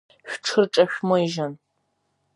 Шәҽырҿашәмыжьын… 0.35 1.53